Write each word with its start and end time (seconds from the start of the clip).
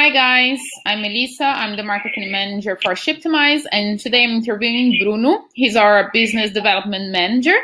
Hi 0.00 0.10
guys, 0.10 0.60
I'm 0.86 1.00
Elisa. 1.00 1.44
I'm 1.44 1.76
the 1.76 1.82
marketing 1.82 2.30
manager 2.30 2.78
for 2.80 2.92
Shiptimize, 2.92 3.62
and 3.72 3.98
today 3.98 4.22
I'm 4.22 4.30
interviewing 4.30 4.96
Bruno. 5.02 5.40
He's 5.54 5.74
our 5.74 6.08
business 6.12 6.52
development 6.52 7.10
manager. 7.10 7.56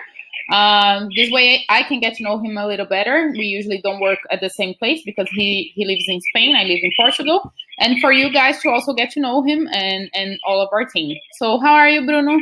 Um, 0.50 1.10
this 1.14 1.30
way 1.30 1.64
I 1.68 1.84
can 1.84 2.00
get 2.00 2.16
to 2.16 2.24
know 2.24 2.42
him 2.42 2.58
a 2.58 2.66
little 2.66 2.86
better. 2.86 3.30
We 3.30 3.44
usually 3.44 3.80
don't 3.84 4.00
work 4.00 4.18
at 4.32 4.41
the 4.41 4.50
same 4.50 4.74
place 4.80 5.00
because 5.06 5.28
he, 5.30 5.70
he 5.77 5.86
lives 5.86 6.06
in 6.09 6.20
Spain, 6.30 6.56
I 6.56 6.64
live 6.64 6.80
in 6.82 6.91
Portugal. 6.98 7.52
And 7.78 8.00
for 8.00 8.10
you 8.10 8.32
guys 8.32 8.60
to 8.62 8.69
also 8.69 8.95
get 8.95 9.10
to 9.10 9.20
know 9.20 9.45
him 9.45 9.69
and, 9.70 10.10
and 10.12 10.37
all 10.45 10.60
of 10.60 10.70
our 10.73 10.84
team. 10.84 11.16
So 11.38 11.60
how 11.60 11.74
are 11.74 11.88
you, 11.88 12.05
Bruno? 12.05 12.37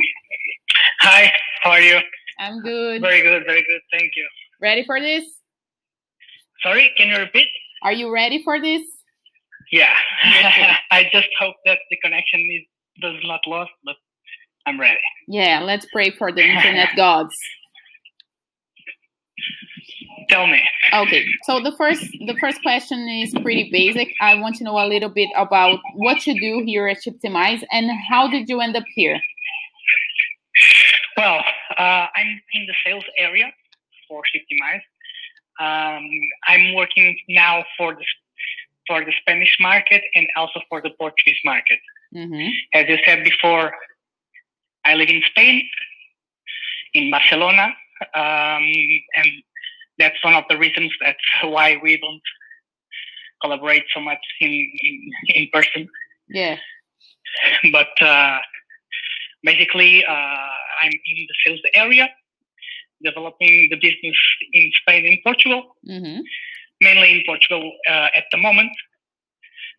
Hi, 1.01 1.31
how 1.61 1.69
are 1.69 1.81
you? 1.81 1.99
I'm 2.39 2.61
good. 2.61 2.99
Very 2.99 3.21
good, 3.21 3.43
very 3.45 3.61
good. 3.61 3.81
Thank 3.91 4.13
you. 4.15 4.27
Ready 4.59 4.83
for 4.85 4.99
this? 4.99 5.23
Sorry, 6.63 6.91
can 6.97 7.09
you 7.09 7.17
repeat? 7.17 7.47
Are 7.83 7.93
you 7.93 8.11
ready 8.11 8.41
for 8.41 8.59
this? 8.59 8.81
Yeah. 9.73 9.89
I 10.91 11.09
just 11.11 11.29
hope 11.39 11.55
that 11.65 11.79
the 11.89 11.97
connection 12.03 12.39
is 12.39 12.67
does 13.01 13.15
not 13.23 13.41
lost, 13.47 13.71
but 13.83 13.95
I'm 14.67 14.79
ready. 14.79 14.99
Yeah, 15.27 15.61
let's 15.61 15.87
pray 15.91 16.11
for 16.11 16.31
the 16.31 16.43
internet 16.43 16.89
gods. 16.95 17.35
Tell 20.29 20.45
me. 20.45 20.61
Okay, 20.93 21.25
so 21.43 21.59
the 21.59 21.73
first 21.75 22.03
the 22.27 22.37
first 22.39 22.61
question 22.61 22.99
is 23.09 23.33
pretty 23.41 23.69
basic. 23.71 24.13
I 24.21 24.35
want 24.35 24.55
to 24.57 24.63
know 24.63 24.77
a 24.77 24.87
little 24.87 25.09
bit 25.09 25.29
about 25.35 25.79
what 25.95 26.27
you 26.27 26.39
do 26.39 26.63
here 26.65 26.87
at 26.87 26.97
Shiptimize 27.03 27.63
and 27.71 27.89
how 28.09 28.29
did 28.29 28.47
you 28.47 28.61
end 28.61 28.75
up 28.75 28.85
here? 28.93 29.19
Well, 31.17 31.43
uh, 31.77 32.05
I'm 32.15 32.41
in 32.53 32.67
the 32.67 32.75
sales 32.85 33.05
area 33.17 33.51
for 34.07 34.21
Shiptimize. 34.21 34.83
Um, 35.59 36.07
I'm 36.47 36.75
working 36.75 37.17
now 37.27 37.63
for 37.77 37.93
the 37.95 38.05
for 38.87 39.03
the 39.03 39.13
Spanish 39.21 39.57
market 39.59 40.03
and 40.15 40.27
also 40.35 40.61
for 40.69 40.81
the 40.81 40.91
Portuguese 40.91 41.37
market. 41.45 41.79
Mm-hmm. 42.15 42.49
As 42.73 42.85
you 42.87 42.97
said 43.05 43.23
before, 43.23 43.73
I 44.85 44.95
live 44.95 45.09
in 45.09 45.21
Spain, 45.29 45.63
in 46.93 47.09
Barcelona, 47.09 47.73
um, 48.13 48.63
and 49.17 49.29
that's 49.97 50.21
one 50.23 50.33
of 50.35 50.43
the 50.49 50.57
reasons 50.57 50.91
that's 51.01 51.17
why 51.43 51.79
we 51.81 51.97
don't 51.97 52.21
collaborate 53.41 53.83
so 53.93 53.99
much 53.99 54.23
in 54.39 54.51
in, 54.51 55.11
in 55.35 55.47
person. 55.53 55.87
Yeah. 56.29 56.57
But 57.71 57.99
uh, 58.01 58.39
basically, 59.43 60.05
uh, 60.05 60.11
I'm 60.81 60.91
in 60.91 61.27
the 61.27 61.35
sales 61.45 61.61
area, 61.73 62.09
developing 63.03 63.69
the 63.71 63.77
business 63.77 64.17
in 64.51 64.71
Spain 64.81 65.05
and 65.07 65.17
Portugal, 65.23 65.75
Mm-hmm. 65.87 66.21
Mainly 66.81 67.11
in 67.11 67.23
Portugal 67.25 67.71
uh, 67.89 68.07
at 68.15 68.25
the 68.31 68.37
moment. 68.37 68.71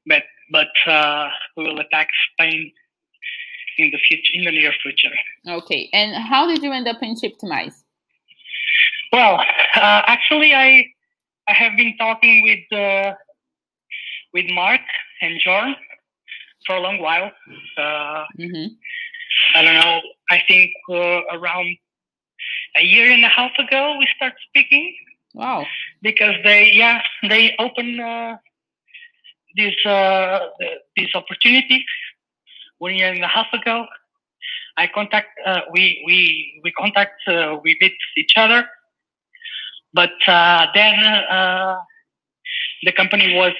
But 0.07 0.25
but 0.51 0.69
uh, 0.87 1.29
we 1.57 1.65
will 1.65 1.81
attack 1.81 2.09
Spain 2.33 2.71
in 3.79 3.91
the 3.91 3.99
future, 3.99 4.33
in 4.35 4.45
the 4.45 4.51
near 4.53 4.73
future. 4.83 5.11
Okay, 5.49 5.89
and 5.93 6.15
how 6.15 6.47
did 6.47 6.63
you 6.63 6.73
end 6.73 6.87
up 6.87 7.03
in 7.03 7.17
Shiptimize? 7.17 7.75
Well, 9.13 9.41
uh, 9.77 10.03
actually, 10.07 10.55
I 10.55 10.87
I 11.49 11.53
have 11.53 11.77
been 11.77 11.97
talking 11.97 12.43
with 12.43 12.79
uh, 12.79 13.15
with 14.33 14.47
Mark 14.51 14.81
and 15.23 15.41
Jorn 15.45 15.75
for 16.67 16.77
a 16.77 16.81
long 16.81 16.99
while. 17.01 17.31
Uh, 17.79 18.25
Mm-hmm. 18.39 18.67
I 19.57 19.63
don't 19.63 19.75
know. 19.75 20.01
I 20.31 20.43
think 20.47 20.71
uh, 20.89 21.21
around 21.37 21.77
a 22.77 22.83
year 22.85 23.11
and 23.11 23.25
a 23.25 23.29
half 23.29 23.51
ago 23.59 23.97
we 23.99 24.07
started 24.17 24.39
speaking 24.49 24.95
Wow. 25.35 25.67
because 26.01 26.37
they 26.45 26.71
yeah 26.73 27.03
they 27.29 27.57
open 27.59 27.99
uh, 27.99 28.37
this 29.57 29.75
uh, 29.85 30.39
this 30.97 31.11
opportunity 31.15 31.85
one 32.79 32.95
year 32.95 33.13
and 33.13 33.23
a 33.23 33.29
half 33.29 33.53
ago. 33.53 33.87
I 34.77 34.87
contact 34.87 35.29
uh, 35.45 35.63
we 35.73 36.03
we 36.07 36.61
we 36.63 36.71
contact 36.73 37.21
uh, 37.27 37.57
we 37.63 37.77
meet 37.81 37.95
each 38.17 38.35
other, 38.37 38.65
but 39.93 40.13
uh, 40.27 40.67
then 40.75 40.95
uh, 41.05 41.79
the 42.85 42.93
company 42.93 43.35
was 43.35 43.55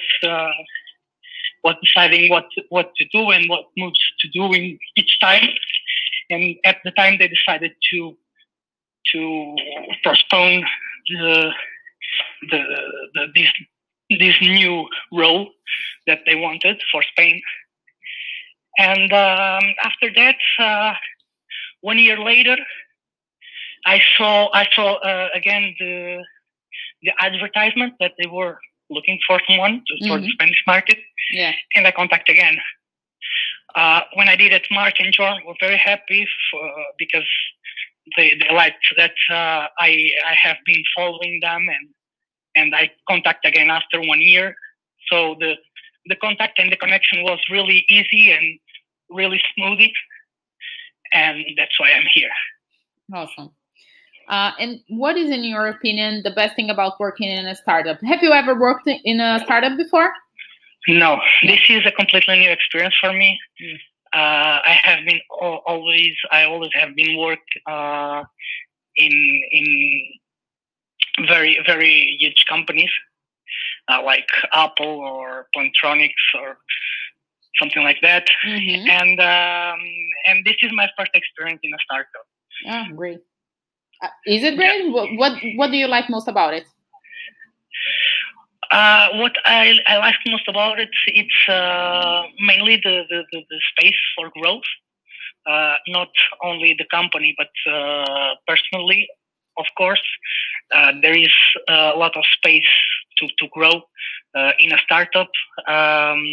was 1.63 1.75
deciding 1.83 2.29
what 2.29 2.45
what 2.69 2.93
to 2.95 3.05
do 3.11 3.31
and 3.31 3.49
what 3.49 3.65
moves 3.75 3.99
to 4.19 4.27
do 4.29 4.53
in 4.53 4.77
each 4.95 5.19
time, 5.19 5.47
and 6.29 6.55
at 6.63 6.77
the 6.85 6.91
time 6.91 7.17
they 7.17 7.27
decided 7.27 7.71
to 7.91 8.15
to 9.13 9.55
postpone 10.03 10.63
the 11.07 11.51
the, 12.51 12.59
the 13.13 13.27
this 13.35 13.51
this 14.19 14.35
new 14.41 14.87
role 15.11 15.49
that 16.07 16.19
they 16.25 16.35
wanted 16.35 16.81
for 16.91 17.01
Spain. 17.03 17.41
And 18.77 19.11
um, 19.13 19.63
after 19.83 20.11
that, 20.15 20.35
uh, 20.59 20.93
one 21.81 21.97
year 21.97 22.17
later, 22.19 22.57
I 23.85 24.01
saw 24.17 24.49
I 24.53 24.67
saw 24.75 24.95
uh, 24.95 25.29
again 25.33 25.75
the 25.79 26.23
the 27.01 27.11
advertisement 27.19 27.93
that 27.99 28.13
they 28.19 28.27
were 28.27 28.57
looking 28.89 29.19
for 29.27 29.39
someone 29.47 29.81
to, 29.87 30.07
for 30.07 30.19
the 30.19 30.27
Mhm. 30.27 30.31
Spanish 30.33 30.63
market, 30.67 30.99
Yeah. 31.31 31.53
and 31.75 31.87
I 31.87 31.91
contact 31.91 32.29
again. 32.29 32.57
Uh, 33.75 34.01
when 34.13 34.29
I 34.29 34.35
did 34.35 34.53
it, 34.53 34.65
Mark 34.71 34.99
and 34.99 35.13
Jorn 35.13 35.43
were 35.45 35.55
very 35.59 35.77
happy 35.77 36.27
for, 36.49 36.61
because 36.97 37.27
they, 38.17 38.33
they 38.39 38.53
liked 38.53 38.85
that 38.97 39.13
uh, 39.29 39.67
I 39.79 40.09
I 40.27 40.35
have 40.41 40.57
been 40.65 40.83
following 40.95 41.39
them 41.41 41.67
and 41.67 41.89
and 42.55 42.75
I 42.75 42.91
contact 43.07 43.45
again 43.45 43.69
after 43.69 43.99
one 43.99 44.21
year. 44.21 44.55
So 45.11 45.35
the 45.39 45.55
the 46.07 46.15
contact 46.15 46.59
and 46.59 46.71
the 46.71 46.77
connection 46.77 47.23
was 47.23 47.39
really 47.49 47.85
easy 47.89 48.31
and 48.31 48.59
really 49.09 49.41
smooth, 49.55 49.89
and 51.13 51.43
that's 51.57 51.79
why 51.79 51.91
I'm 51.91 52.07
here. 52.13 52.29
Awesome. 53.13 53.51
Uh, 54.27 54.51
and 54.59 54.79
what 54.89 55.17
is, 55.17 55.29
in 55.29 55.43
your 55.43 55.67
opinion, 55.67 56.21
the 56.23 56.31
best 56.31 56.55
thing 56.55 56.69
about 56.71 56.99
working 56.99 57.29
in 57.29 57.45
a 57.45 57.55
startup? 57.55 58.01
Have 58.01 58.23
you 58.23 58.31
ever 58.31 58.59
worked 58.59 58.87
in 58.87 59.19
a 59.19 59.39
startup 59.43 59.77
before? 59.77 60.11
No, 60.87 61.19
this 61.43 61.59
is 61.69 61.85
a 61.85 61.91
completely 61.91 62.39
new 62.39 62.49
experience 62.49 62.95
for 62.99 63.13
me. 63.13 63.39
Mm. 63.61 63.77
Uh, 64.15 64.61
I 64.71 64.79
have 64.83 65.05
been 65.05 65.19
always, 65.29 66.13
I 66.31 66.45
always 66.45 66.71
have 66.73 66.95
been 66.95 67.17
work 67.17 67.45
uh, 67.67 68.23
in 68.95 69.11
in 69.51 69.65
very 71.27 71.59
very 71.65 72.17
huge 72.19 72.45
companies 72.47 72.89
uh, 73.89 74.01
like 74.03 74.27
Apple 74.53 74.99
or 74.99 75.47
Plantronics 75.55 76.25
or 76.39 76.57
something 77.59 77.83
like 77.83 77.97
that. 78.01 78.25
Mm-hmm. 78.45 78.89
And 78.89 79.19
um, 79.19 79.79
and 80.27 80.45
this 80.45 80.55
is 80.61 80.71
my 80.73 80.89
first 80.97 81.11
experience 81.13 81.59
in 81.63 81.73
a 81.73 81.77
startup. 81.83 82.25
Oh, 82.67 82.95
great. 82.95 83.19
Uh, 84.01 84.07
is 84.25 84.43
it 84.43 84.55
great? 84.55 84.91
What, 84.91 85.09
what 85.15 85.33
What 85.55 85.71
do 85.71 85.77
you 85.77 85.87
like 85.87 86.09
most 86.09 86.27
about 86.27 86.53
it? 86.53 86.65
Uh, 88.71 89.09
what 89.13 89.33
I, 89.45 89.79
I 89.87 89.97
like 89.97 90.15
most 90.27 90.47
about 90.47 90.79
it, 90.79 90.89
it's 91.07 91.49
uh, 91.49 92.23
mainly 92.39 92.77
the, 92.77 93.03
the, 93.09 93.23
the, 93.31 93.41
the 93.49 93.61
space 93.77 93.95
for 94.15 94.31
growth. 94.39 94.63
Uh, 95.45 95.75
not 95.87 96.09
only 96.43 96.73
the 96.75 96.85
company, 96.89 97.35
but 97.37 97.71
uh, 97.71 98.33
personally, 98.47 99.07
of 99.59 99.65
course, 99.77 100.01
uh, 100.73 100.91
there 101.03 101.15
is 101.15 101.29
a 101.69 101.93
lot 101.95 102.17
of 102.17 102.23
space 102.35 102.63
to, 103.17 103.27
to 103.37 103.47
grow 103.53 103.81
in 104.59 104.73
a 104.73 104.77
startup. 104.83 105.29
Um, 105.67 106.25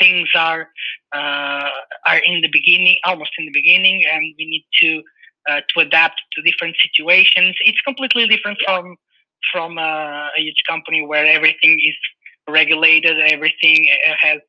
things 0.00 0.28
are 0.34 0.68
are 1.12 2.20
in 2.26 2.40
the 2.40 2.48
beginning, 2.50 2.96
almost 3.04 3.30
in 3.38 3.44
the 3.44 3.52
beginning, 3.52 4.04
and 4.10 4.34
we 4.38 4.46
need 4.46 4.66
to 4.80 5.02
to 5.68 5.80
adapt 5.80 6.20
to 6.32 6.42
different 6.42 6.74
situations. 6.82 7.54
It's 7.60 7.80
completely 7.82 8.26
different 8.26 8.58
from 8.64 8.96
from 9.52 9.78
a 9.78 10.30
huge 10.36 10.62
company 10.68 11.04
where 11.06 11.26
everything 11.26 11.78
is 11.80 11.96
regulated, 12.48 13.18
everything 13.32 13.88
has 14.20 14.40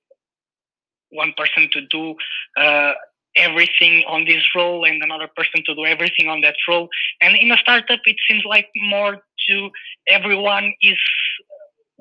one 1.12 1.34
person 1.38 1.70
to 1.72 1.82
do 1.88 2.16
uh, 2.60 2.94
everything 3.38 4.04
on 4.08 4.26
this 4.26 4.44
role 4.56 4.86
and 4.86 5.02
another 5.04 5.30
person 5.36 5.64
to 5.66 5.76
do 5.76 5.86
everything 5.86 6.28
on 6.28 6.42
that 6.42 6.56
role. 6.68 6.88
And 7.22 7.36
in 7.36 7.52
a 7.52 7.58
startup, 7.58 8.00
it 8.06 8.16
seems 8.28 8.44
like 8.46 8.68
more 8.76 9.18
to 9.50 9.70
everyone 10.08 10.74
is 10.82 10.98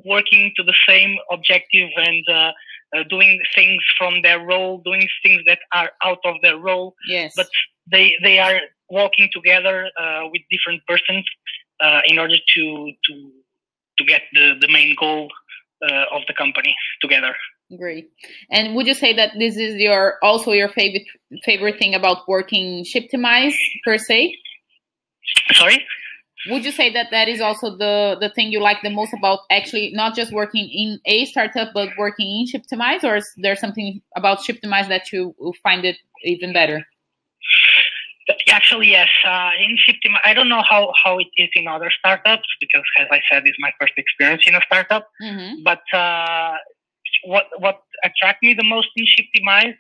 working 0.05 0.53
to 0.57 0.63
the 0.63 0.75
same 0.89 1.17
objective 1.31 1.89
and 1.97 2.25
uh, 2.29 2.53
uh, 2.97 3.03
doing 3.09 3.41
things 3.55 3.83
from 3.99 4.23
their 4.23 4.41
role, 4.41 4.79
doing 4.85 5.07
things 5.23 5.43
that 5.47 5.59
are 5.73 5.91
out 6.05 6.19
of 6.25 6.37
their 6.43 6.57
role 6.59 6.95
Yes. 7.09 7.33
but 7.37 7.49
they 7.91 8.15
they 8.23 8.39
are 8.39 8.61
walking 8.91 9.29
together 9.33 9.91
uh, 10.01 10.23
with 10.31 10.43
different 10.51 10.83
persons 10.87 11.25
uh, 11.85 12.01
in 12.07 12.19
order 12.19 12.37
to 12.55 12.93
to 13.07 13.13
to 13.99 14.05
get 14.05 14.23
the 14.33 14.55
the 14.61 14.69
main 14.69 14.95
goal 14.99 15.29
uh, 15.87 16.05
of 16.17 16.23
the 16.29 16.35
company 16.35 16.75
together. 17.01 17.35
Great. 17.79 18.11
And 18.51 18.75
would 18.75 18.87
you 18.87 18.95
say 18.95 19.15
that 19.15 19.33
this 19.39 19.57
is 19.57 19.77
your 19.77 20.19
also 20.23 20.53
your 20.53 20.69
favorite 20.69 21.07
favorite 21.45 21.79
thing 21.79 21.95
about 21.95 22.29
working 22.29 22.85
Shiptimize 22.85 23.55
per 23.85 23.99
se? 23.99 24.37
Sorry. 25.53 25.85
would 26.51 26.65
you 26.65 26.73
say 26.73 26.93
that 26.93 27.09
that 27.11 27.29
is 27.29 27.41
also 27.41 27.77
the 27.77 28.17
the 28.21 28.31
thing 28.31 28.53
you 28.53 28.61
like 28.61 28.83
the 28.83 28.91
most 28.91 29.13
about 29.15 29.41
actually 29.51 29.93
not 29.95 30.15
just 30.15 30.33
working 30.33 30.69
in 30.69 31.01
a 31.07 31.25
startup 31.27 31.69
but 31.75 31.89
working 31.99 32.29
in 32.41 32.47
Shiptimize, 32.47 33.03
or 33.03 33.17
is 33.17 33.29
there 33.37 33.57
something 33.57 34.03
about 34.17 34.41
Shiptimize 34.41 34.89
that 34.89 35.13
you 35.13 35.35
find 35.63 35.85
it 35.85 35.97
even 36.23 36.53
better? 36.53 36.87
Actually, 38.51 38.91
yes. 38.91 39.09
Uh, 39.27 39.51
in 39.59 39.77
Shiptimize, 39.77 40.21
I 40.25 40.35
don't 40.35 40.49
know 40.49 40.63
how, 40.69 40.93
how 41.03 41.19
it 41.19 41.29
is 41.37 41.49
in 41.55 41.67
other 41.67 41.91
startups 41.99 42.49
because, 42.61 42.83
as 42.99 43.07
I 43.11 43.21
said, 43.31 43.43
it's 43.47 43.57
my 43.61 43.73
first 43.81 43.95
experience 43.97 44.45
in 44.47 44.55
a 44.55 44.61
startup. 44.67 45.09
Mm-hmm. 45.23 45.63
But 45.63 45.83
uh, 45.93 46.57
what 47.25 47.47
what 47.59 47.83
attracted 48.03 48.47
me 48.47 48.55
the 48.55 48.65
most 48.65 48.89
in 48.97 49.07
Shiptimize 49.07 49.75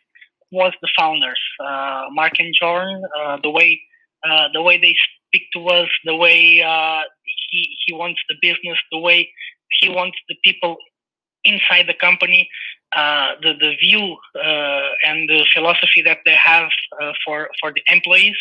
was 0.51 0.73
the 0.81 0.89
founders, 0.97 1.41
uh, 1.61 2.05
Mark 2.13 2.35
and 2.39 2.55
Jorn, 2.61 3.03
uh, 3.19 3.39
the 3.43 3.51
way 3.51 3.81
uh, 4.29 4.49
the 4.53 4.63
way 4.63 4.79
they 4.79 4.95
speak 5.27 5.49
to 5.55 5.67
us, 5.69 5.89
the 6.05 6.17
way 6.17 6.63
uh, 6.63 7.03
he 7.51 7.77
he 7.87 7.95
wants 7.95 8.21
the 8.29 8.37
business, 8.41 8.79
the 8.93 8.99
way 8.99 9.29
he 9.81 9.89
wants 9.89 10.17
the 10.29 10.37
people 10.45 10.77
inside 11.45 11.87
the 11.87 11.95
company, 11.95 12.49
uh, 12.95 13.35
the 13.43 13.55
the 13.55 13.75
view 13.81 14.17
uh, 14.37 14.89
and 15.05 15.29
the 15.29 15.45
philosophy 15.53 16.03
that 16.03 16.19
they 16.25 16.35
have 16.35 16.69
uh, 17.01 17.13
for 17.25 17.49
for 17.61 17.73
the 17.73 17.83
employees. 17.89 18.37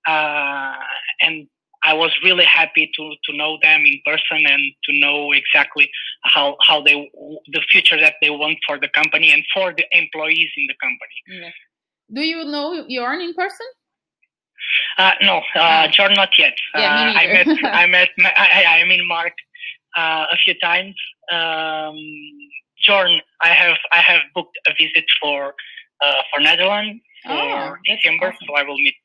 and 0.07 1.47
I 1.83 1.93
was 1.93 2.11
really 2.23 2.45
happy 2.45 2.91
to 2.95 3.15
to 3.25 3.37
know 3.37 3.59
them 3.61 3.85
in 3.85 4.01
person 4.05 4.45
and 4.47 4.61
to 4.85 4.99
know 4.99 5.31
exactly 5.33 5.91
how 6.23 6.57
how 6.61 6.81
they 6.81 7.11
the 7.47 7.61
future 7.69 7.99
that 7.99 8.15
they 8.21 8.31
want 8.31 8.57
for 8.65 8.79
the 8.79 8.89
company 8.89 9.31
and 9.31 9.43
for 9.53 9.73
the 9.77 9.85
employees 9.91 10.49
in 10.57 10.65
the 10.67 10.75
company. 10.81 11.17
Yeah. 11.27 11.49
Do 12.11 12.21
you 12.21 12.43
know 12.45 12.85
Jorn 12.89 13.23
in 13.23 13.33
person? 13.35 13.67
Uh, 14.97 15.11
no, 15.21 15.41
uh, 15.55 15.87
Jorn 15.87 16.15
not 16.15 16.29
yet. 16.37 16.53
Yeah, 16.75 16.93
uh, 16.93 17.19
I 17.19 17.27
met 17.27 17.47
I 17.63 17.85
met 17.87 18.09
I, 18.37 18.81
I 18.81 18.85
mean 18.85 19.07
Mark 19.07 19.33
uh, 19.97 20.25
a 20.31 20.37
few 20.43 20.53
times. 20.59 20.95
Um, 21.31 21.97
Jorn, 22.87 23.19
I 23.41 23.49
have 23.49 23.77
I 23.91 23.99
have 23.99 24.21
booked 24.33 24.57
a 24.67 24.71
visit 24.71 25.05
for 25.21 25.53
uh, 26.03 26.21
for 26.33 26.41
Netherlands 26.41 27.01
for 27.23 27.33
oh, 27.33 27.75
December, 27.85 28.27
awesome. 28.27 28.47
so 28.47 28.55
I 28.55 28.63
will 28.63 28.77
meet 28.77 28.95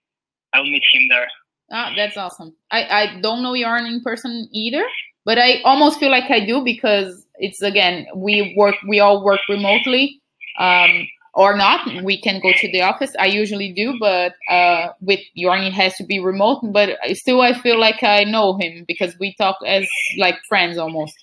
I 0.53 0.61
will 0.61 0.71
meet 0.71 0.85
him 0.93 1.09
there. 1.09 1.29
Ah, 1.73 1.93
that's 1.97 2.17
awesome. 2.17 2.55
I, 2.73 2.85
I 2.85 3.21
don't 3.21 3.43
know 3.43 3.53
Jorn 3.53 3.87
in 3.87 4.03
person 4.03 4.49
either, 4.53 4.85
but 5.25 5.39
I 5.39 5.61
almost 5.63 6.01
feel 6.01 6.11
like 6.11 6.31
I 6.31 6.45
do 6.45 6.63
because 6.65 7.27
it's 7.37 7.63
again 7.63 8.07
we 8.15 8.55
work 8.57 8.75
we 8.89 9.01
all 9.01 9.25
work 9.25 9.41
remotely 9.49 10.21
um, 10.59 11.07
or 11.35 11.57
not. 11.57 11.81
We 12.05 12.21
can 12.21 12.41
go 12.41 12.53
to 12.53 12.73
the 12.73 12.83
office. 12.83 13.13
I 13.19 13.27
usually 13.27 13.73
do, 13.73 13.97
but 14.01 14.35
uh, 14.49 14.89
with 15.01 15.21
Jorn 15.37 15.67
it 15.67 15.73
has 15.73 15.95
to 15.97 16.05
be 16.05 16.19
remote. 16.19 16.61
But 16.73 16.99
still, 17.15 17.41
I 17.41 17.55
feel 17.55 17.79
like 17.79 18.03
I 18.03 18.25
know 18.25 18.59
him 18.59 18.85
because 18.87 19.15
we 19.21 19.35
talk 19.37 19.57
as 19.67 19.87
like 20.19 20.37
friends 20.49 20.79
almost. 20.79 21.15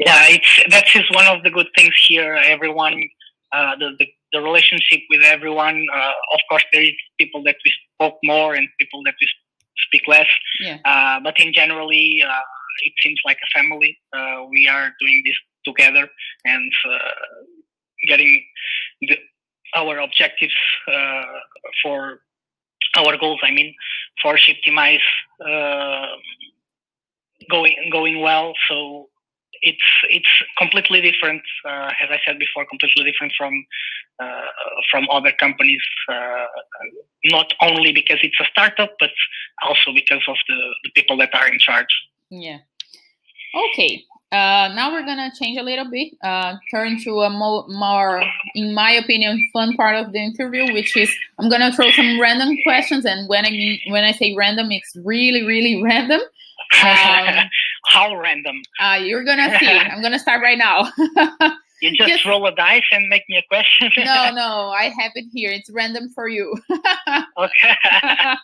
Yeah, 0.00 0.24
it's 0.28 0.64
that 0.70 0.86
is 0.86 0.92
just 0.92 1.14
one 1.14 1.26
of 1.26 1.42
the 1.42 1.50
good 1.50 1.68
things 1.76 1.94
here. 2.08 2.34
Everyone, 2.34 3.00
uh, 3.52 3.76
the, 3.76 3.90
the 3.98 4.06
the 4.32 4.40
relationship 4.40 5.00
with 5.08 5.22
everyone. 5.22 5.86
Uh, 5.94 6.12
of 6.34 6.40
course, 6.48 6.64
there 6.72 6.82
is 6.82 6.92
people 7.18 7.42
that 7.44 7.56
we 7.64 7.72
spoke 7.94 8.18
more 8.24 8.54
and 8.54 8.68
people 8.78 9.02
that 9.04 9.14
we 9.20 9.28
speak 9.86 10.02
less. 10.08 10.26
Yeah. 10.60 10.78
Uh, 10.84 11.20
but 11.22 11.38
in 11.38 11.52
generally, 11.52 12.22
uh, 12.26 12.40
it 12.84 12.92
seems 13.02 13.20
like 13.24 13.38
a 13.38 13.58
family. 13.58 13.96
Uh, 14.12 14.44
we 14.50 14.68
are 14.68 14.92
doing 15.00 15.22
this 15.24 15.36
together 15.64 16.08
and 16.44 16.72
uh, 16.90 16.98
getting 18.06 18.44
the, 19.08 19.18
our 19.74 19.98
objectives 19.98 20.54
uh, 20.88 21.22
for 21.82 22.20
our 22.96 23.16
goals. 23.16 23.40
I 23.42 23.50
mean, 23.50 23.74
for 24.22 24.36
Shiptimize 24.36 25.00
going 27.50 27.74
going 27.90 28.20
well. 28.20 28.54
So 28.68 29.08
it's 29.62 29.78
it's 30.10 30.28
completely 30.58 31.00
different, 31.00 31.42
uh, 31.64 31.90
as 32.02 32.08
I 32.10 32.18
said 32.24 32.38
before, 32.38 32.66
completely 32.66 33.04
different 33.10 33.32
from 33.36 33.64
uh, 34.20 34.46
from 34.90 35.08
other 35.10 35.32
companies. 35.38 35.82
Uh, 36.08 36.46
not 37.24 37.52
only 37.62 37.92
because 37.92 38.18
it's 38.22 38.38
a 38.40 38.44
startup, 38.50 38.92
but 39.00 39.10
also 39.62 39.92
because 39.94 40.22
of 40.28 40.36
the, 40.48 40.60
the 40.84 40.90
people 40.94 41.16
that 41.16 41.34
are 41.34 41.48
in 41.48 41.58
charge. 41.58 41.94
Yeah. 42.30 42.58
Okay. 43.72 44.04
Uh, 44.34 44.66
now 44.74 44.92
we're 44.92 45.04
gonna 45.06 45.30
change 45.38 45.56
a 45.58 45.62
little 45.62 45.88
bit, 45.90 46.08
uh, 46.22 46.54
turn 46.70 46.98
to 47.04 47.20
a 47.22 47.30
mo- 47.30 47.66
more, 47.68 48.22
in 48.56 48.74
my 48.74 48.90
opinion, 48.90 49.38
fun 49.52 49.76
part 49.76 49.94
of 49.96 50.12
the 50.12 50.18
interview, 50.18 50.72
which 50.72 50.96
is 50.96 51.14
I'm 51.38 51.48
gonna 51.48 51.72
throw 51.72 51.90
some 51.92 52.20
random 52.20 52.56
questions, 52.64 53.04
and 53.04 53.28
when 53.28 53.44
I 53.46 53.50
mean 53.50 53.78
when 53.88 54.02
I 54.04 54.12
say 54.12 54.34
random, 54.36 54.72
it's 54.72 54.96
really, 55.04 55.42
really 55.44 55.82
random. 55.90 56.20
Um, 56.82 57.50
How 57.86 58.16
random? 58.18 58.56
Uh, 58.80 58.98
you're 59.00 59.24
gonna 59.24 59.56
see. 59.60 59.68
I'm 59.68 60.02
gonna 60.02 60.18
start 60.18 60.42
right 60.42 60.58
now. 60.58 60.90
you 61.84 61.96
just, 61.96 62.10
just, 62.10 62.24
roll 62.26 62.46
a 62.46 62.54
dice 62.54 62.82
and 62.92 63.08
make 63.08 63.22
me 63.28 63.36
a 63.36 63.42
question. 63.48 63.90
no, 63.98 64.30
no, 64.34 64.68
I 64.70 64.84
have 64.98 65.12
it 65.14 65.26
here. 65.32 65.50
It's 65.50 65.70
random 65.70 66.08
for 66.14 66.28
you. 66.28 66.54
okay. 67.38 67.76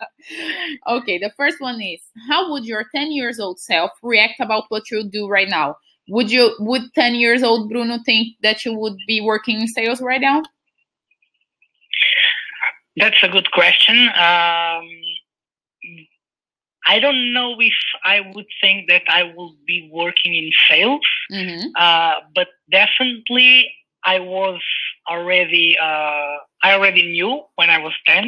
okay. 0.87 1.17
The 1.17 1.31
first 1.35 1.59
one 1.59 1.81
is: 1.81 2.01
How 2.27 2.51
would 2.51 2.65
your 2.65 2.85
10 2.93 3.11
years 3.11 3.39
old 3.39 3.59
self 3.59 3.91
react 4.03 4.39
about 4.39 4.65
what 4.69 4.89
you 4.91 5.03
do 5.03 5.27
right 5.27 5.49
now? 5.49 5.75
Would 6.09 6.31
you 6.31 6.55
would 6.59 6.93
10 6.95 7.15
years 7.15 7.43
old 7.43 7.69
Bruno 7.69 7.99
think 8.05 8.35
that 8.41 8.65
you 8.65 8.73
would 8.73 8.97
be 9.07 9.21
working 9.21 9.61
in 9.61 9.67
sales 9.67 10.01
right 10.01 10.21
now? 10.21 10.43
That's 12.97 13.23
a 13.23 13.29
good 13.29 13.49
question. 13.51 14.09
Um, 14.09 14.85
I 16.91 16.99
don't 16.99 17.33
know 17.33 17.55
if 17.59 17.79
I 18.03 18.17
would 18.33 18.49
think 18.61 18.89
that 18.89 19.03
I 19.07 19.23
will 19.35 19.55
be 19.65 19.89
working 19.93 20.33
in 20.35 20.51
sales, 20.69 21.07
mm-hmm. 21.31 21.67
uh, 21.77 22.15
but 22.35 22.49
definitely 22.69 23.73
I 24.03 24.19
was 24.19 24.59
already 25.09 25.77
uh, 25.81 26.35
I 26.65 26.73
already 26.73 27.03
knew 27.13 27.43
when 27.55 27.69
I 27.69 27.77
was 27.77 27.93
ten 28.05 28.25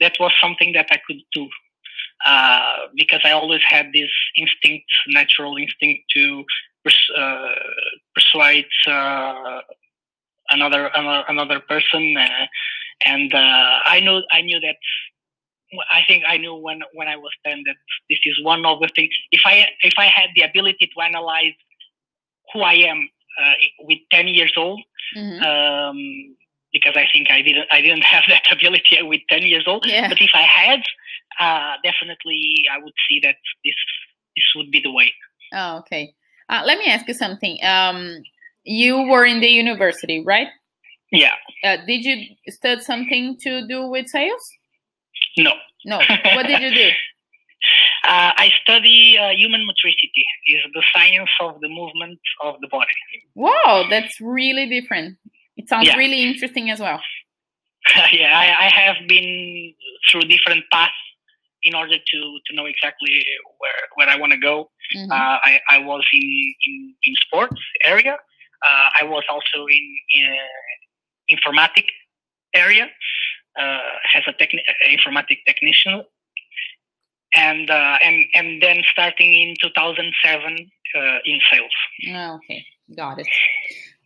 that 0.00 0.14
was 0.18 0.32
something 0.40 0.72
that 0.72 0.88
I 0.90 0.98
could 1.06 1.20
do 1.32 1.46
uh, 2.24 2.88
because 2.94 3.20
I 3.22 3.32
always 3.32 3.60
had 3.68 3.86
this 3.92 4.10
instinct, 4.36 4.86
natural 5.08 5.56
instinct 5.56 6.04
to 6.14 6.44
pers- 6.84 7.10
uh, 7.16 7.54
persuade 8.14 8.66
uh, 8.86 9.60
another, 10.50 10.86
another 10.94 11.24
another 11.28 11.60
person, 11.60 12.16
uh, 12.18 12.46
and 13.04 13.30
I 13.34 14.00
knew 14.00 14.22
I 14.32 14.40
knew 14.40 14.60
that 14.60 14.76
I 15.90 16.02
think 16.06 16.24
I 16.26 16.36
knew 16.36 16.54
when 16.54 16.80
when 16.94 17.08
I 17.08 17.16
was 17.16 17.32
ten 17.44 17.62
that 17.66 17.76
this 18.08 18.18
is 18.24 18.42
one 18.42 18.64
of 18.64 18.80
the 18.80 18.88
things. 18.94 19.10
If 19.30 19.40
I 19.44 19.66
if 19.82 19.94
I 19.98 20.06
had 20.06 20.30
the 20.34 20.42
ability 20.42 20.90
to 20.94 21.00
analyze 21.02 21.54
who 22.52 22.60
I 22.60 22.74
am 22.74 23.08
uh, 23.42 23.52
with 23.80 23.98
ten 24.12 24.28
years 24.28 24.52
old, 24.56 24.80
mm-hmm. 25.16 25.42
um, 25.42 26.36
because 26.72 26.94
I 26.96 27.06
think 27.12 27.30
I 27.30 27.42
didn't 27.42 27.66
I 27.70 27.80
didn't 27.80 28.04
have 28.14 28.24
that 28.28 28.50
ability 28.50 29.02
with 29.02 29.22
ten 29.28 29.42
years 29.42 29.64
old. 29.66 29.84
Yeah. 29.86 30.08
But 30.08 30.20
if 30.20 30.30
I 30.34 30.42
had, 30.42 30.82
uh, 31.40 31.74
definitely 31.82 32.64
I 32.72 32.78
would 32.82 32.94
see 33.08 33.20
that 33.22 33.36
this 33.64 33.74
this 34.36 34.44
would 34.54 34.70
be 34.70 34.80
the 34.80 34.92
way. 34.92 35.12
Oh, 35.52 35.78
okay. 35.78 36.14
Uh, 36.48 36.62
let 36.64 36.78
me 36.78 36.86
ask 36.86 37.08
you 37.08 37.14
something. 37.14 37.58
Um, 37.64 38.22
you 38.62 39.02
were 39.08 39.24
in 39.24 39.40
the 39.40 39.48
university, 39.48 40.22
right? 40.24 40.48
Yeah. 41.10 41.34
Uh, 41.64 41.78
did 41.86 42.04
you 42.04 42.36
study 42.48 42.82
something 42.82 43.36
to 43.40 43.66
do 43.66 43.86
with 43.86 44.08
sales? 44.08 44.42
No. 45.36 45.52
No. 45.84 45.98
What 46.34 46.46
did 46.46 46.62
you 46.62 46.74
do? 46.74 46.90
Uh, 48.04 48.30
I 48.36 48.50
study 48.62 49.18
uh, 49.18 49.30
human 49.30 49.66
motricity. 49.66 50.24
Is 50.46 50.62
the 50.74 50.82
science 50.94 51.30
of 51.40 51.60
the 51.60 51.68
movement 51.68 52.20
of 52.44 52.54
the 52.60 52.68
body. 52.68 52.94
Wow, 53.34 53.86
that's 53.90 54.20
really 54.20 54.68
different. 54.68 55.18
It 55.56 55.68
sounds 55.68 55.88
yeah. 55.88 55.96
really 55.96 56.22
interesting 56.22 56.70
as 56.70 56.78
well. 56.78 57.00
yeah, 58.12 58.38
I, 58.38 58.66
I, 58.66 58.70
have 58.70 59.08
been 59.08 59.74
through 60.08 60.22
different 60.22 60.64
paths 60.70 60.92
in 61.64 61.74
order 61.74 61.96
to, 61.96 62.18
to 62.46 62.54
know 62.54 62.66
exactly 62.66 63.24
where, 63.58 63.82
where 63.96 64.08
I 64.08 64.20
want 64.20 64.32
to 64.32 64.38
go. 64.38 64.70
Mm-hmm. 64.96 65.10
Uh, 65.10 65.14
I, 65.14 65.60
I 65.70 65.78
was 65.78 66.04
in, 66.12 66.54
in, 66.66 66.94
in 67.04 67.14
sports 67.26 67.60
area. 67.84 68.12
Uh, 68.14 68.88
I 69.00 69.04
was 69.04 69.24
also 69.28 69.66
in, 69.66 69.96
in 70.14 71.38
informatic 71.38 71.86
area 72.54 72.84
uh, 72.84 72.88
as 73.58 74.22
a 74.26 74.32
techni- 74.32 74.64
informatic 74.88 75.38
technician, 75.46 76.02
and 77.34 77.70
uh, 77.70 77.98
and 78.02 78.24
and 78.34 78.62
then 78.62 78.82
starting 78.92 79.32
in 79.32 79.54
2007 79.60 80.70
uh, 80.94 81.18
in 81.24 81.40
sales. 81.50 81.70
Ah, 82.10 82.34
okay, 82.36 82.64
got 82.96 83.18
it. 83.18 83.28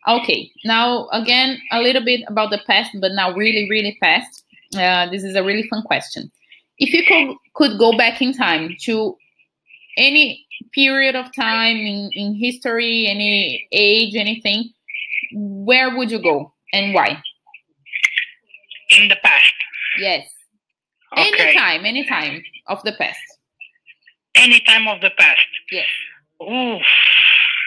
Okay, 0.09 0.51
now 0.65 1.09
again 1.09 1.59
a 1.73 1.81
little 1.81 2.05
bit 2.05 2.23
about 2.29 2.51
the 2.51 2.61
past, 2.67 2.91
but 3.01 3.13
now 3.13 3.33
really, 3.35 3.69
really 3.69 3.97
past. 4.03 4.45
Uh, 4.75 5.11
this 5.11 5.25
is 5.25 5.35
a 5.35 5.43
really 5.43 5.67
fun 5.69 5.83
question. 5.83 6.31
If 6.79 6.95
you 6.95 7.05
could 7.05 7.37
could 7.55 7.79
go 7.79 7.97
back 7.97 8.23
in 8.23 8.33
time 8.33 8.77
to 8.85 9.17
any 9.97 10.47
period 10.73 11.17
of 11.17 11.35
time 11.35 11.77
in, 11.77 12.11
in 12.13 12.35
history, 12.35 13.07
any 13.07 13.67
age, 13.73 14.15
anything, 14.15 14.71
where 15.35 15.97
would 15.97 16.11
you 16.11 16.23
go 16.23 16.53
and 16.73 16.95
why? 16.95 17.23
in 18.99 19.09
the 19.09 19.17
past. 19.23 19.40
Yes. 20.01 20.27
Okay. 21.13 21.29
Anytime, 21.29 21.85
anytime 21.85 22.43
of 22.69 22.83
the 22.85 22.93
past. 22.93 23.19
Any 24.35 24.61
time 24.61 24.89
of 24.89 25.01
the 25.01 25.11
past. 25.19 25.47
Yes. 25.71 25.87
Oof. 26.43 26.83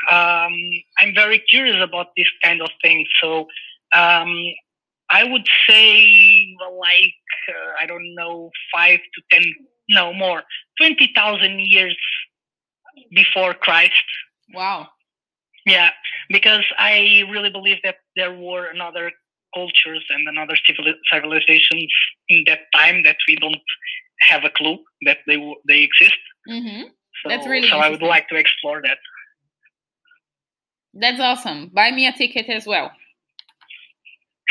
Um, 0.10 0.54
I'm 0.98 1.14
very 1.14 1.40
curious 1.40 1.78
about 1.82 2.08
this 2.18 2.28
kind 2.44 2.62
of 2.62 2.70
thing. 2.82 3.06
So 3.22 3.48
um, 3.96 4.34
I 5.12 5.24
would 5.24 5.48
say 5.68 6.56
like 6.60 7.14
uh, 7.50 7.74
I 7.82 7.86
don't 7.86 8.16
know 8.16 8.50
five 8.74 9.00
to 9.00 9.22
ten, 9.32 9.54
no 9.90 10.14
more, 10.14 10.44
twenty 10.80 11.12
thousand 11.16 11.60
years 11.60 11.98
before 13.12 13.54
Christ. 13.54 14.04
Wow. 14.54 14.88
Yeah, 15.66 15.92
because 16.30 16.66
I 16.78 17.24
really 17.32 17.50
believe 17.50 17.78
that 17.84 17.96
there 18.18 18.34
were 18.34 18.66
another 18.68 19.12
cultures 19.54 20.04
and 20.10 20.28
another 20.28 20.56
civili- 20.66 21.00
civilizations 21.12 21.92
in 22.30 22.44
that 22.48 22.60
time 22.76 23.04
that 23.04 23.18
we 23.28 23.36
don't 23.36 23.62
have 24.30 24.44
a 24.44 24.50
clue 24.50 24.78
that 25.06 25.20
they 25.28 25.38
they 25.68 25.80
exist. 25.84 26.18
hmm 26.48 26.84
So, 27.22 27.30
That's 27.30 27.48
really 27.48 27.70
so 27.70 27.78
I 27.78 27.90
would 27.90 28.02
like 28.02 28.28
to 28.30 28.36
explore 28.36 28.82
that. 28.82 28.98
That's 30.94 31.20
awesome. 31.20 31.70
Buy 31.74 31.92
me 31.92 32.08
a 32.08 32.12
ticket 32.12 32.50
as 32.50 32.66
well. 32.68 32.92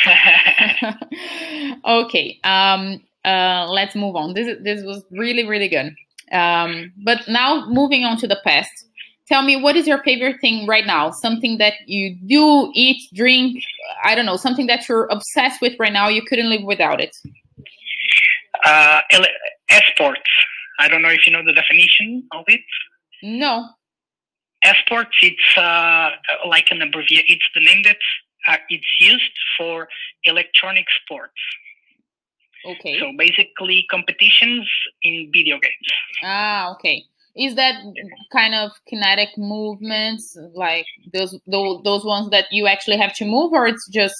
okay. 1.85 2.41
Um. 2.45 3.01
Uh. 3.25 3.67
Let's 3.69 3.95
move 3.95 4.17
on. 4.17 4.35
This 4.35 4.57
this 4.63 4.83
was 4.85 5.05
really 5.11 5.47
really 5.47 5.69
good. 5.69 5.95
Um. 6.33 6.93
But 7.05 7.29
now 7.29 7.67
moving 7.69 8.05
on 8.05 8.17
to 8.19 8.27
the 8.27 8.41
past. 8.45 8.87
Tell 9.29 9.43
me 9.43 9.57
what 9.61 9.77
is 9.77 9.87
your 9.87 10.03
favorite 10.03 10.41
thing 10.41 10.67
right 10.67 10.87
now? 10.87 11.11
Something 11.11 11.59
that 11.59 11.75
you 11.87 12.17
do, 12.27 12.71
eat, 12.75 13.03
drink. 13.15 13.63
I 14.05 14.15
don't 14.15 14.27
know. 14.27 14.37
Something 14.37 14.67
that 14.67 14.89
you're 14.89 15.07
obsessed 15.07 15.61
with 15.63 15.79
right 15.79 15.93
now. 15.93 16.09
You 16.09 16.23
couldn't 16.23 16.51
live 16.51 16.65
without 16.65 17.01
it. 17.01 17.17
uh, 18.65 19.01
esports. 19.71 20.17
I 20.79 20.89
don't 20.89 21.03
know 21.03 21.09
if 21.11 21.27
you 21.27 21.33
know 21.33 21.45
the 21.45 21.53
definition 21.53 22.27
of 22.33 22.45
it. 22.49 22.61
No. 23.23 23.69
Esports, 24.65 25.17
it's 25.23 25.57
uh, 25.57 26.11
like 26.49 26.67
an 26.71 26.83
abbreviation. 26.83 27.25
It's 27.29 27.49
the 27.55 27.65
name 27.65 27.83
that 27.85 27.97
uh, 28.49 28.57
it's 28.69 28.87
used 29.01 29.33
for 29.57 29.89
electronic 30.25 30.87
sports. 31.03 31.33
Okay. 32.65 32.99
So 32.99 33.11
basically, 33.19 33.85
competitions 33.91 34.69
in 35.03 35.31
video 35.33 35.59
games. 35.61 35.89
Ah, 36.23 36.71
okay. 36.73 37.05
Is 37.37 37.55
that 37.55 37.75
kind 38.31 38.55
of 38.55 38.73
kinetic 38.89 39.31
movements 39.39 40.37
like 40.55 40.87
those 41.13 41.39
those, 41.47 41.83
those 41.85 42.05
ones 42.05 42.31
that 42.31 42.47
you 42.51 42.67
actually 42.67 42.99
have 42.99 43.15
to 43.15 43.25
move, 43.25 43.53
or 43.53 43.67
it's 43.67 43.89
just 43.89 44.15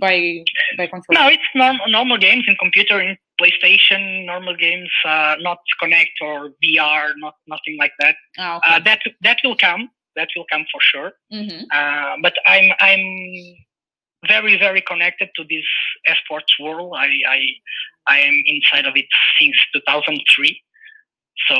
by 0.00 0.44
by 0.76 0.86
control? 0.86 1.14
No, 1.14 1.28
it's 1.28 1.42
norm- 1.54 1.80
normal 1.86 2.18
games 2.18 2.44
in 2.48 2.56
computer, 2.56 3.00
in 3.00 3.16
PlayStation, 3.40 4.26
normal 4.26 4.56
games, 4.56 4.90
uh, 5.04 5.36
not 5.38 5.58
Kinect 5.80 6.16
or 6.20 6.50
VR, 6.64 7.12
not 7.18 7.34
nothing 7.46 7.76
like 7.78 7.92
that. 8.00 8.16
Ah, 8.38 8.56
okay. 8.56 8.74
Uh, 8.74 8.80
that 8.80 9.00
that 9.22 9.38
will 9.44 9.56
come. 9.56 9.90
That 10.16 10.28
will 10.36 10.46
come 10.50 10.64
for 10.72 10.80
sure. 10.80 11.12
hmm 11.30 11.62
Uh, 11.72 12.16
but 12.22 12.34
I'm 12.46 12.72
I'm 12.80 13.04
very 14.26 14.58
very 14.58 14.80
connected 14.82 15.28
to 15.36 15.44
this 15.48 15.64
esports 16.10 16.52
world. 16.60 16.92
I 16.96 17.08
I 17.36 17.40
I 18.08 18.18
am 18.20 18.42
inside 18.46 18.86
of 18.86 18.96
it 18.96 19.06
since 19.38 19.56
2003. 19.72 20.60
So 21.48 21.56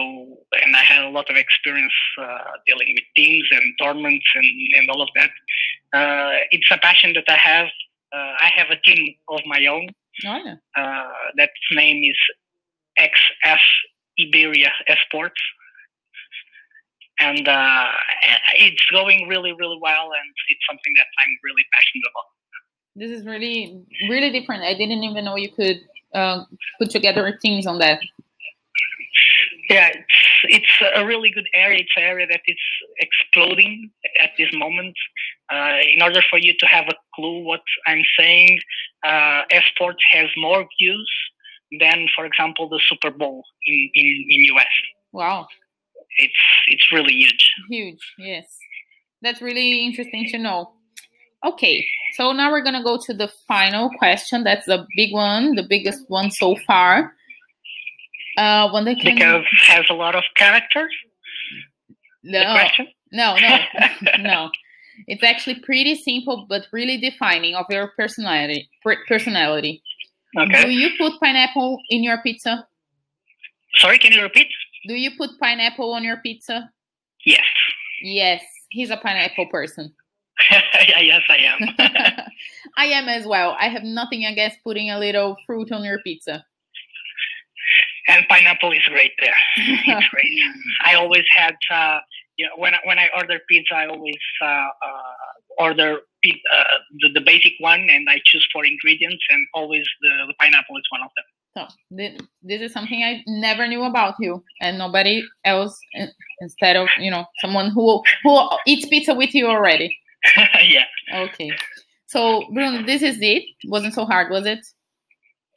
and 0.64 0.75
I 0.75 0.82
had 0.82 1.04
a 1.04 1.11
lot 1.11 1.30
of 1.30 1.37
experience 1.37 1.92
uh, 2.20 2.38
dealing 2.66 2.94
with 2.94 3.04
teams 3.16 3.49
and 3.50 3.75
tournaments 3.80 4.26
and, 4.35 4.47
and 4.76 4.90
all 4.90 5.02
of 5.02 5.08
that. 5.14 5.30
Uh, 5.92 6.37
it's 6.50 6.68
a 6.70 6.78
passion 6.78 7.12
that 7.14 7.25
I 7.28 7.37
have. 7.37 7.68
Uh, 8.12 8.35
I 8.40 8.50
have 8.56 8.68
a 8.70 8.80
team 8.80 9.14
of 9.28 9.40
my 9.47 9.66
own. 9.66 9.88
Oh, 10.26 10.40
yeah. 10.44 10.54
Uh, 10.76 11.08
that 11.37 11.50
name 11.73 12.02
is 12.02 12.16
XS 12.99 13.58
Iberia 14.20 14.73
Esports. 14.90 15.30
And 17.20 17.49
uh, 17.49 17.87
it's 18.54 18.85
going 18.92 19.26
really, 19.28 19.52
really 19.52 19.78
well, 19.80 20.04
and 20.04 20.35
it's 20.50 20.61
something 20.70 20.92
that 20.97 21.06
I'm 21.18 21.35
really 21.42 21.64
passionate 21.73 22.04
about. 22.12 22.28
This 22.94 23.11
is 23.11 23.26
really 23.26 23.85
really 24.08 24.30
different. 24.30 24.62
I 24.62 24.75
didn't 24.75 25.02
even 25.02 25.25
know 25.25 25.37
you 25.37 25.50
could 25.50 25.80
uh, 26.14 26.44
put 26.80 26.90
together 26.90 27.37
teams 27.40 27.66
on 27.66 27.78
that. 27.78 28.00
Yeah, 29.68 29.88
it's, 29.88 30.06
it's 30.44 30.92
a 30.96 31.04
really 31.04 31.30
good 31.30 31.46
area. 31.54 31.80
It's 31.80 31.90
an 31.96 32.02
area 32.04 32.26
that 32.30 32.40
is 32.46 32.56
exploding 32.98 33.90
at 34.22 34.30
this 34.38 34.48
moment. 34.54 34.94
Uh, 35.52 35.76
in 35.94 36.02
order 36.02 36.20
for 36.30 36.38
you 36.38 36.54
to 36.58 36.66
have 36.66 36.87
a 36.88 36.94
clue 37.14 37.44
what 37.44 37.60
I'm 37.87 38.02
saying, 38.18 38.58
uh, 39.04 39.42
esports 39.52 40.02
has 40.12 40.28
more 40.37 40.66
views 40.80 41.10
than, 41.80 42.06
for 42.16 42.25
example, 42.25 42.68
the 42.68 42.80
Super 42.88 43.10
Bowl 43.10 43.42
in, 43.66 43.90
in, 43.94 44.26
in 44.30 44.56
US. 44.56 44.66
Wow, 45.12 45.46
It's 46.18 46.32
it's 46.68 46.92
really 46.92 47.12
huge. 47.14 47.54
huge. 47.70 48.14
Yes, 48.18 48.46
that's 49.22 49.40
really 49.42 49.84
interesting 49.84 50.28
to 50.30 50.38
know. 50.38 50.72
Okay, 51.46 51.87
so 52.14 52.32
now 52.32 52.50
we're 52.50 52.62
gonna 52.64 52.82
go 52.82 52.98
to 53.06 53.14
the 53.14 53.28
final 53.46 53.90
question. 53.98 54.44
That's 54.44 54.66
the 54.66 54.87
big 54.96 55.12
one, 55.12 55.54
the 55.54 55.62
biggest 55.68 56.04
one 56.08 56.30
so 56.30 56.56
far. 56.66 57.14
Uh, 58.38 58.71
one 58.71 58.85
that 58.85 59.00
can 59.00 59.16
Because 59.16 59.45
has 59.66 59.85
a 59.90 59.95
lot 59.95 60.14
of 60.14 60.23
characters. 60.37 60.95
The 62.23 62.40
no, 62.45 62.52
question. 62.52 62.87
no, 63.12 63.37
no, 63.37 63.59
no. 64.21 64.50
It's 65.09 65.23
actually 65.25 65.61
pretty 65.61 65.95
simple, 65.97 66.47
but 66.49 66.66
really 66.73 66.99
defining 66.99 67.54
of 67.57 67.66
your 67.68 67.92
personality. 67.97 68.68
per- 68.83 69.04
Personality. 69.09 69.83
Do 70.35 70.71
you 70.71 70.90
put 70.99 71.18
pineapple 71.21 71.80
in 71.90 72.04
your 72.04 72.18
pizza? 72.23 72.66
Sorry, 73.76 73.99
can 73.99 74.12
you 74.12 74.23
repeat? 74.23 74.47
Do 74.87 74.95
you 74.95 75.11
put 75.16 75.30
pineapple 75.40 75.92
on 75.92 76.04
your 76.04 76.18
pizza? 76.18 76.71
Yes. 77.25 77.45
Yes, 78.02 78.42
he's 78.71 78.90
a 78.90 78.97
pineapple 78.97 79.47
person. 79.47 79.92
yes, 80.50 81.23
I 81.28 81.37
am. 81.38 81.59
I 82.76 82.85
am 82.87 83.09
as 83.09 83.26
well. 83.26 83.57
I 83.59 83.68
have 83.68 83.83
nothing 83.83 84.25
against 84.26 84.62
putting 84.62 84.90
a 84.90 84.99
little 84.99 85.37
fruit 85.47 85.73
on 85.73 85.83
your 85.85 85.99
pizza. 86.04 86.45
And 88.09 88.27
pineapple 88.29 88.73
is 88.73 88.83
great 88.95 89.12
there. 89.21 89.38
It's 89.57 90.09
great. 90.15 90.33
I 90.85 90.95
always 90.95 91.25
had, 91.37 91.55
uh, 91.73 91.99
you 92.37 92.47
know, 92.47 92.53
when 92.57 92.75
I, 92.75 92.79
when 92.85 92.99
I 92.99 93.09
order 93.17 93.38
pizza, 93.49 93.75
I 93.75 93.87
always 93.87 94.25
uh, 94.43 94.47
uh, 94.47 95.59
order 95.59 95.91
uh, 95.97 96.65
the, 97.00 97.09
the 97.15 97.21
basic 97.21 97.53
one, 97.61 97.87
and 97.91 98.09
I 98.09 98.21
choose 98.25 98.47
four 98.53 98.65
ingredients, 98.65 99.23
and 99.29 99.47
always 99.55 99.87
the, 100.03 100.11
the 100.27 100.35
pineapple 100.41 100.77
is 100.77 100.85
one 100.91 101.03
of 101.03 101.11
them. 101.17 101.25
So 101.57 101.97
thi- 101.97 102.19
this 102.43 102.61
is 102.61 102.73
something 102.73 103.03
I 103.03 103.23
never 103.27 103.67
knew 103.67 103.85
about 103.85 104.15
you, 104.21 104.43
and 104.61 104.79
nobody 104.79 105.23
else 105.45 105.79
instead 106.41 106.77
of 106.77 106.88
you 106.99 107.11
know 107.11 107.25
someone 107.41 107.71
who 107.71 108.03
who 108.23 108.49
eats 108.67 108.87
pizza 108.88 109.15
with 109.15 109.35
you 109.35 109.47
already. 109.47 109.97
yeah. 110.62 110.85
Okay. 111.15 111.50
So 112.07 112.45
Bruno, 112.53 112.85
this 112.85 113.03
is 113.03 113.19
it. 113.21 113.45
Wasn't 113.67 113.95
so 113.95 114.05
hard, 114.05 114.31
was 114.31 114.47
it? 114.47 114.61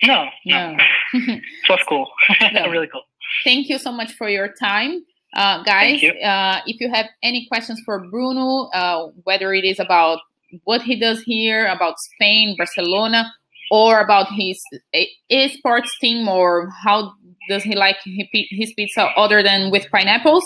No, 0.03 0.25
no, 0.45 0.73
No. 0.73 0.83
it 1.29 1.41
was 1.69 1.79
cool. 1.87 2.07
No. 2.53 2.67
really 2.69 2.87
cool. 2.87 3.03
Thank 3.43 3.69
you 3.69 3.77
so 3.77 3.91
much 3.91 4.13
for 4.13 4.27
your 4.29 4.49
time. 4.59 5.03
Uh, 5.33 5.63
guys, 5.63 6.01
you. 6.01 6.11
uh, 6.11 6.59
if 6.65 6.81
you 6.81 6.89
have 6.91 7.05
any 7.23 7.47
questions 7.47 7.81
for 7.85 8.05
Bruno, 8.09 8.69
uh, 8.73 9.07
whether 9.23 9.53
it 9.53 9.63
is 9.63 9.79
about 9.79 10.19
what 10.65 10.81
he 10.81 10.99
does 10.99 11.21
here, 11.23 11.65
about 11.67 11.95
Spain, 12.13 12.55
Barcelona, 12.57 13.31
or 13.71 14.01
about 14.01 14.27
his 14.31 14.61
e- 14.93 15.49
sports 15.57 15.89
team, 15.99 16.27
or 16.27 16.69
how 16.83 17.13
does 17.47 17.63
he 17.63 17.75
like 17.75 17.97
his 18.03 18.73
pizza 18.73 19.03
other 19.15 19.41
than 19.41 19.71
with 19.71 19.89
pineapples, 19.91 20.43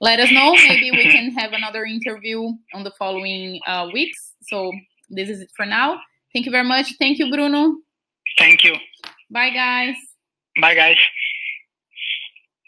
let 0.00 0.20
us 0.20 0.30
know. 0.30 0.52
Maybe 0.52 0.90
we 0.92 1.10
can 1.10 1.30
have 1.38 1.52
another 1.52 1.84
interview 1.84 2.52
on 2.72 2.84
the 2.84 2.92
following 2.98 3.60
uh, 3.66 3.88
weeks. 3.92 4.34
So 4.42 4.70
this 5.10 5.28
is 5.28 5.40
it 5.40 5.50
for 5.56 5.66
now. 5.66 5.98
Thank 6.32 6.46
you 6.46 6.52
very 6.52 6.64
much. 6.64 6.94
Thank 6.98 7.18
you, 7.18 7.30
Bruno. 7.30 7.74
Thank 8.38 8.62
you. 8.62 8.74
Bye, 9.30 9.50
guys. 9.50 9.96
Bye, 10.60 10.74
guys. 10.74 10.96